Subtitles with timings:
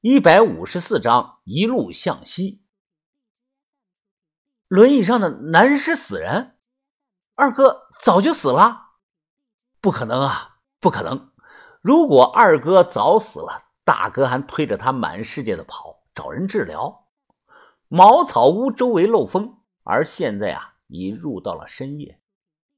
[0.00, 2.62] 一百五十四章一路向西。
[4.68, 6.56] 轮椅上的男尸死人，
[7.34, 8.90] 二哥早就死了？
[9.80, 11.32] 不可能啊，不可能！
[11.80, 17.08] 如果二哥早死了，大哥还推着他满世界的跑，找人治疗。
[17.88, 22.20] 茅草屋周围漏风，而现在啊，已入到了深夜，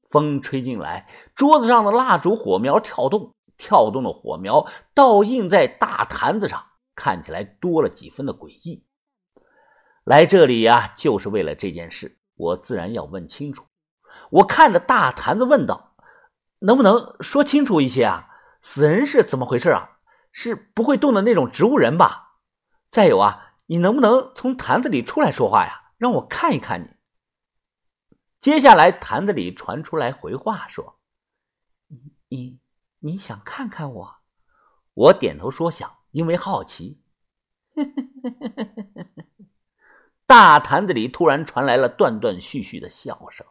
[0.09, 4.65] 风吹进来，桌子上的蜡烛火苗跳动，跳动的火苗
[4.95, 6.65] 倒映在大坛子上。
[6.95, 8.85] 看起来多了几分的诡异。
[10.03, 13.65] 来这里呀，就是为了这件事，我自然要问清楚。
[14.31, 15.95] 我看着大坛子问道
[16.59, 18.27] ：“能不能说清楚一些啊？
[18.61, 19.99] 死人是怎么回事啊？
[20.31, 22.39] 是不会动的那种植物人吧？
[22.89, 25.91] 再有啊，你能不能从坛子里出来说话呀？
[25.97, 26.89] 让我看一看你。”
[28.39, 30.99] 接下来，坛子里传出来回话说
[32.29, 32.59] ：“你
[32.99, 34.15] 你想看看我？”
[34.93, 36.00] 我点头说想。
[36.11, 37.01] 因为好奇，
[40.25, 43.45] 大坛子里突然传来了断断续续的笑声，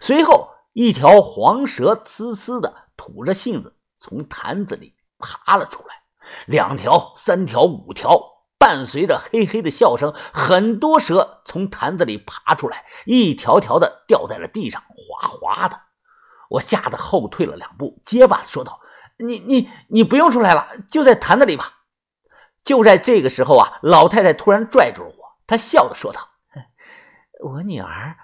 [0.00, 6.02] 随后一条黄蛇呲呲的吐着信子从坛子里爬了出来，
[6.46, 8.20] 两条、三条、五条，
[8.58, 15.80] 伴随着嘿嘿的笑声，很多蛇从坛子里爬出来，一条条的掉在了地上，哗哗的。
[16.50, 18.80] 我吓得后退了两步，结巴的说道
[19.18, 21.78] ：“你、你、你不用出来了，就在坛子里吧。”
[22.64, 26.20] 就在这个时候啊，老太太突然拽住了我，她笑着说道
[27.42, 28.16] ：“我女儿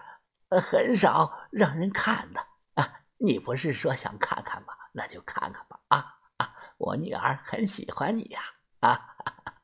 [0.48, 2.40] 很少让人看的
[2.74, 4.74] 啊，你不是说想看看吗？
[4.92, 6.06] 那就看看吧啊
[6.38, 6.54] 啊！
[6.78, 8.40] 我女儿很喜欢你呀
[8.80, 9.00] 啊！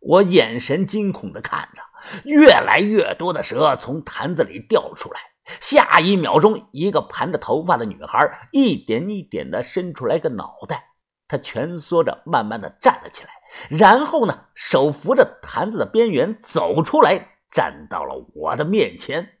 [0.00, 1.82] 我眼神惊恐的看着，
[2.24, 5.20] 越来越多的蛇从坛子里掉出来，
[5.60, 10.92] 下一秒钟，一个盘着头发的女孩一点一点的伸出来个脑袋，
[11.28, 13.30] 她蜷缩着，慢慢的站了起来。
[13.68, 19.38] 然后呢，手扶着坛子的边缘走出来，站到了我的面前。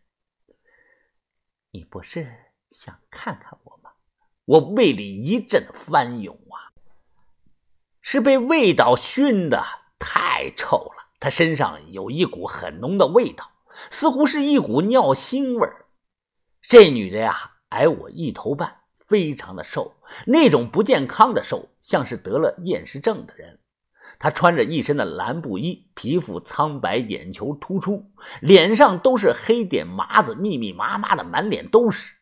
[1.72, 2.26] 你不是
[2.70, 3.90] 想看看我吗？
[4.44, 6.74] 我胃里一阵翻涌啊，
[8.00, 9.62] 是被味道熏的，
[9.98, 11.10] 太臭了。
[11.20, 13.52] 他身上有一股很浓的味道，
[13.90, 15.86] 似乎是一股尿腥味儿
[16.60, 19.94] 这女的呀，矮我一头半，非常的瘦，
[20.26, 23.59] 那种不健康的瘦，像是得了厌食症的人。
[24.20, 32.14] 他穿着一身的蓝布衣，皮肤苍白，眼球突出，脸上都是黑点麻子，密密麻麻的，满脸都是。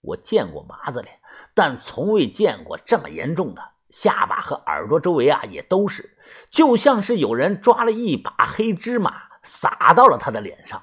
[0.00, 1.18] 我见过麻子脸，
[1.52, 3.72] 但从未见过这么严重的。
[3.90, 6.16] 下巴和耳朵周围啊，也都是，
[6.48, 10.82] 就像是有人抓了一把黑芝麻撒到了他的脸上。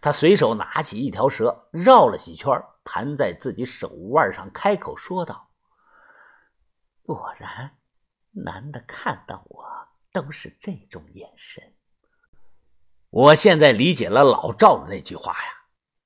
[0.00, 5.50] 他随手拿起一条蛇，绕了几圈，盘在自己手腕上，开口说道
[7.04, 7.72] ：“果然。”
[8.44, 9.64] 男的看到我
[10.12, 11.74] 都是这种眼神。
[13.10, 15.54] 我现在理解了老赵的那句话呀。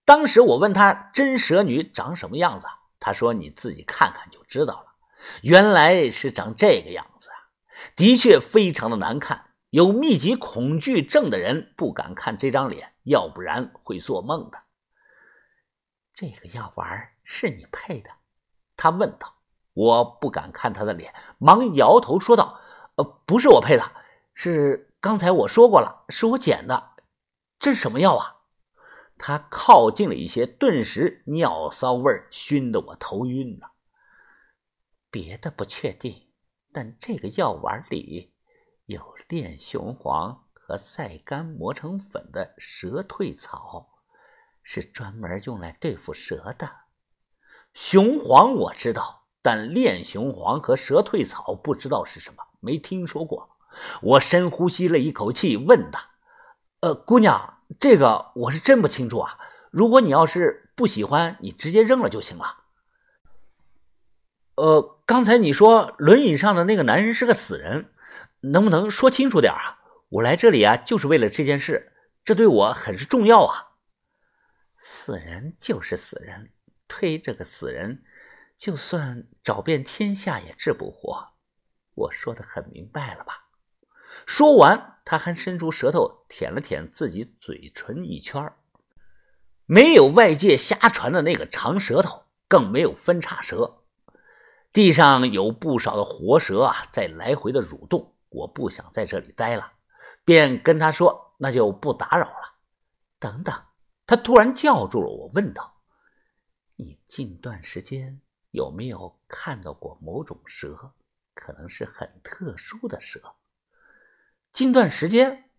[0.04, 2.66] 当时我问他真蛇女长什么样子，
[2.98, 4.94] 他说你自己看看就知道了。
[5.42, 7.36] 原来是长这个样子啊，
[7.94, 9.50] 的确非常的难看。
[9.70, 14.62] 有密集恐惧症的人不敢看这张脸，要不然会做梦的。
[16.12, 18.10] 这个药丸是你配的？
[18.76, 19.41] 他问道。
[19.74, 22.60] 我不敢看他的脸，忙摇头说道
[22.96, 23.90] ：“呃，不是我配的，
[24.34, 26.90] 是刚才我说过了，是我捡的。
[27.58, 28.36] 这是什么药啊？”
[29.16, 33.70] 他靠近了一些，顿时尿骚味熏得我头晕了。
[35.10, 36.28] 别的不确定，
[36.72, 38.34] 但这个药丸里
[38.86, 43.88] 有炼雄黄和晒干磨成粉的蛇蜕草，
[44.62, 46.68] 是专门用来对付蛇的。
[47.72, 49.21] 雄黄我知道。
[49.42, 53.50] 但炼雄黄和蛇退草不知道是什么，没听说过。
[54.00, 56.10] 我深呼吸了一口气，问他
[56.80, 59.36] ：“呃，姑娘，这个我是真不清楚啊。
[59.70, 62.58] 如果你要是不喜欢，你直接扔了就行了。”
[64.56, 67.90] 呃，刚才你说轮椅上的那个男人是个死人，
[68.40, 69.78] 能不能说清楚点啊？
[70.10, 71.92] 我来这里啊，就是为了这件事，
[72.22, 73.72] 这对我很是重要啊。
[74.78, 76.50] 死人就是死人，
[76.86, 78.04] 推这个死人。
[78.56, 81.32] 就算找遍天下也治不活，
[81.94, 83.48] 我说的很明白了吧？
[84.26, 88.52] 说完，他还伸出舌头舔了舔自己嘴唇一圈
[89.66, 93.84] 没有外界瞎传的那个长舌头，更没有分叉舌。
[94.72, 98.14] 地上有不少的活蛇啊，在来回的蠕动。
[98.28, 99.72] 我不想在这里待了，
[100.24, 102.54] 便跟他说：“那就不打扰了。”
[103.20, 103.54] 等等，
[104.06, 105.82] 他突然叫住了我，问道
[106.76, 108.20] ：“你近段时间？”
[108.52, 110.92] 有没有看到过某种蛇？
[111.34, 113.34] 可能是很特殊的蛇。
[114.52, 115.50] 近段时间，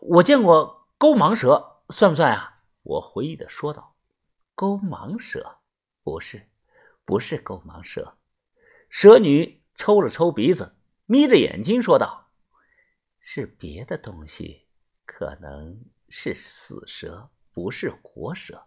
[0.00, 2.62] 我见过钩盲蛇，算不算啊？
[2.82, 3.96] 我回忆的说道。
[4.54, 5.58] 钩盲蛇，
[6.02, 6.48] 不是，
[7.04, 8.16] 不是钩盲蛇。
[8.88, 10.76] 蛇女抽了抽鼻子，
[11.06, 12.28] 眯着眼睛说道
[13.18, 14.68] ：“是别的东西，
[15.04, 18.66] 可能是死蛇，不是活蛇。”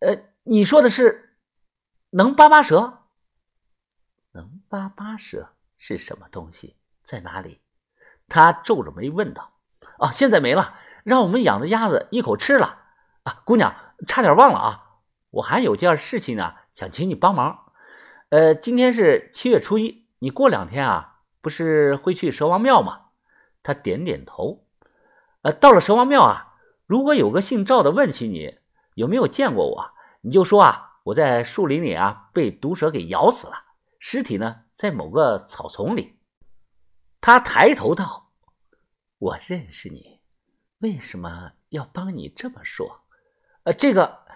[0.00, 1.33] 呃，你说的是
[2.16, 3.00] 能扒扒蛇？
[4.30, 6.76] 能扒扒蛇是什么东西？
[7.02, 7.60] 在哪里？
[8.28, 9.54] 他皱着眉问道
[9.98, 12.82] ：“啊，现在没了，让我们养的鸭子一口吃了。
[13.24, 13.74] 啊，姑娘，
[14.06, 15.00] 差点忘了啊，
[15.30, 17.72] 我还有件事情呢，想请你帮忙。
[18.28, 23.06] 呃，今天是七月初一，你过两天啊，不是会去蛇王庙吗？”
[23.64, 24.68] 他点点头。
[25.42, 26.54] 呃，到了蛇王庙啊，
[26.86, 28.60] 如果有个姓赵的问起你
[28.94, 29.90] 有没有见过我，
[30.20, 33.54] 你就说啊，我在树林里啊被毒蛇给咬死了，
[33.98, 36.18] 尸体呢在某个草丛里。
[37.20, 38.32] 他抬头道
[39.18, 40.20] ：“我认识你，
[40.78, 43.04] 为什么要帮你这么说？
[43.64, 44.26] 呃，这个，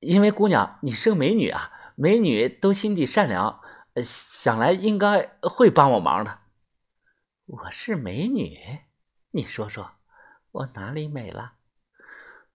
[0.00, 3.60] 因为姑娘你是个美女啊，美女都心地善良，
[3.94, 6.40] 呃想来应该会帮我忙的。
[7.46, 8.80] 我是美女，
[9.30, 9.92] 你说说，
[10.50, 11.54] 我哪里美了？”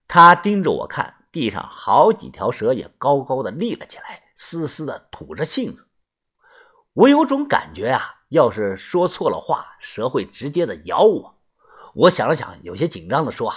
[0.06, 5.86] 他盯着我看，地上好几条蛇也高高的立了起来，嘶嘶的吐着信子。
[6.92, 8.16] 我有种感觉啊。
[8.30, 11.40] 要是说错了话，蛇会直接的咬我。
[11.94, 13.56] 我想了想，有些紧张的说：“啊，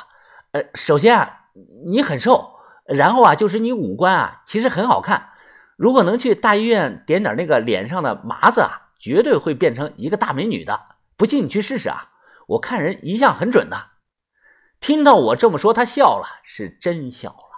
[0.53, 1.41] 呃，首先啊，
[1.85, 2.55] 你很瘦，
[2.85, 5.29] 然后啊，就是你五官啊，其实很好看。
[5.77, 10.87] 如果能去大医院点点那个脸上的麻子啊，绝对会变成一个大美女的。
[11.15, 12.09] 不信你去试试啊，
[12.47, 13.91] 我看人一向很准的。”
[14.81, 17.52] 听到我这么说，他笑了，是真笑了。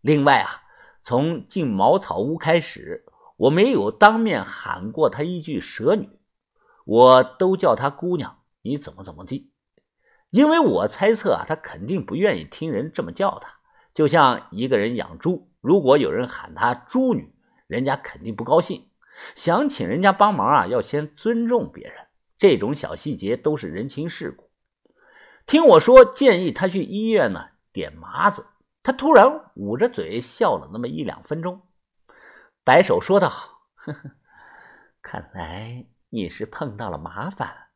[0.00, 0.62] 另外啊，
[1.00, 3.04] 从进茅草屋开始，
[3.36, 6.08] 我没有当面喊过她一句“蛇女”。
[6.86, 9.52] 我都叫她姑娘，你怎么怎么地？
[10.30, 13.60] 因为我猜测啊，她肯定不愿意听人这么叫她。
[13.92, 17.34] 就像一个人养猪，如果有人喊她猪女，
[17.66, 18.88] 人家肯定不高兴。
[19.34, 21.94] 想请人家帮忙啊，要先尊重别人。
[22.38, 24.50] 这种小细节都是人情世故。
[25.44, 28.46] 听我说，建议她去医院呢点麻子。
[28.82, 31.68] 他突然捂着嘴笑了那么一两分钟，
[32.64, 33.28] 摆手说道
[33.74, 34.10] ：“呵呵，
[35.02, 37.68] 看来……”你是碰到了麻烦，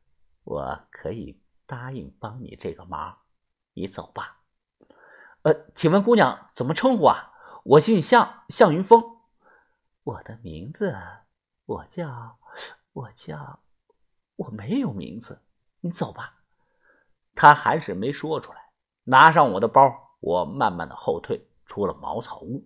[0.43, 3.19] 我可以答应帮你这个忙。
[3.71, 4.41] 你走吧。
[5.43, 7.31] 呃，请问姑娘怎么称呼啊？
[7.63, 9.01] 我姓向，向云峰。
[10.03, 10.93] 我的名字，
[11.65, 12.37] 我叫，
[12.91, 13.63] 我叫，
[14.35, 15.45] 我没有名字。
[15.79, 16.43] 你走吧。
[17.33, 18.71] 他还是没说出来。
[19.05, 22.65] 拿上我的包，我慢慢的后退出了茅草屋。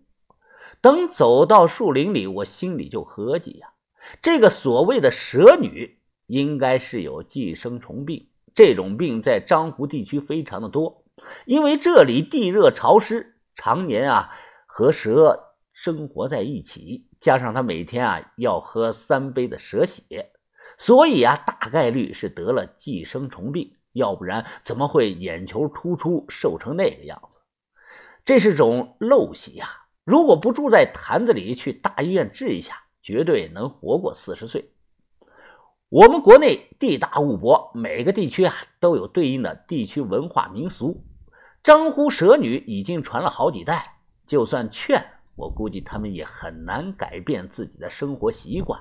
[0.80, 3.74] 等走到树林里，我心里就合计呀。
[4.22, 8.30] 这个所谓的蛇女，应该是有寄生虫病。
[8.56, 11.04] 这种病在漳湖地区非常的多，
[11.46, 14.32] 因为这里地热潮湿，常年啊
[14.66, 20.32] 和蛇生活在一起，加上他每天啊要喝三杯的蛇血，
[20.78, 23.76] 所以啊大概率是得了寄生虫病。
[23.94, 27.39] 要不然怎么会眼球突出，瘦成那个样子？
[28.24, 29.68] 这是种陋习呀！
[30.04, 32.84] 如果不住在坛子里，去大医院治一下。
[33.02, 34.72] 绝对能活过四十岁。
[35.88, 41.02] 我们国内地大物博，每个地区啊都有对应的地区文化民俗。
[41.64, 45.04] 张呼蛇女已经传了好几代，就算劝，
[45.36, 48.80] 我估计他们也很难改变自己的生活习惯。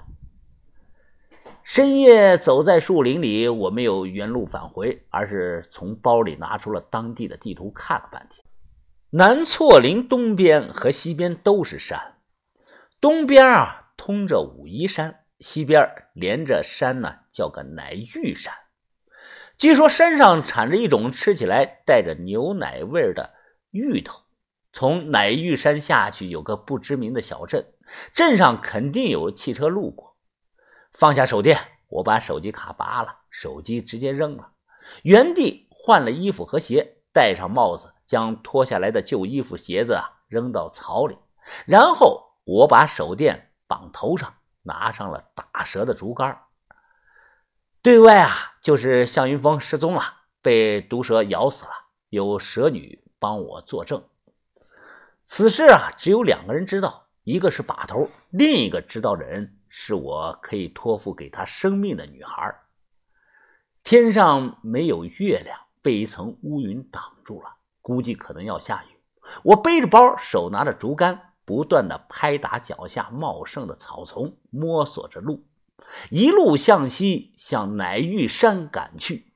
[1.63, 8.45] 深夜走在树林里，我没有原路返回，而是从包里拿出了当地的地图看了半天。
[9.11, 12.19] 南错林东边和西边都是山，
[13.01, 13.87] 东边啊。
[13.97, 18.55] 通着武夷山，西边连着山呢，叫个乃玉山。
[19.57, 23.35] 据说山上产着一种吃起来带着牛奶味的
[23.73, 24.21] 芋头。
[24.73, 27.73] 从乃玉山下去有个不知名的小镇，
[28.15, 30.17] 镇上肯定有汽车路过。
[30.93, 34.53] 放下手电，我把手机卡拔了，手机直接扔了，
[35.03, 41.17] 原地换了衣服和鞋，戴上帽子，将脱下来的旧衣服鞋子扔到草里，
[41.65, 43.45] 然后我把手电。
[43.69, 46.45] 绑头上，拿上了打蛇的竹竿。
[47.83, 50.03] 对外啊，就是向云峰失踪了，
[50.41, 51.71] 被毒蛇咬死了，
[52.09, 54.03] 有蛇女帮我作证。
[55.27, 62.59] 此事啊，只有两个人知道，一个是把头，另一个知道的人是我可以托付给他生命的女孩。
[63.85, 67.55] 天上没有月亮，被一层乌云挡住了，
[67.89, 68.99] 估计可能要下雨。
[69.43, 71.23] 我背着包，手拿着竹竿。
[71.47, 75.47] 不断的拍打脚下茂盛的草丛，摸索着路，
[76.11, 79.28] 一路向西，向乃玉山赶去。